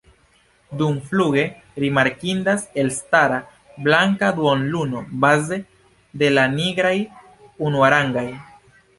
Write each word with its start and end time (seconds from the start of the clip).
Dumfluge 0.77 1.41
rimarkindas 1.81 2.63
elstara 2.83 3.37
blanka 3.87 4.29
duonluno, 4.39 5.03
baze 5.25 5.59
de 6.23 6.31
la 6.39 6.47
nigraj 6.55 6.95
unuarangaj. 7.69 8.25